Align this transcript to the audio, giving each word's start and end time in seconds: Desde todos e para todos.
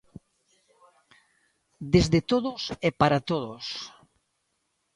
Desde 1.93 2.19
todos 2.31 2.61
e 2.87 2.89
para 3.01 3.19
todos. 3.29 3.65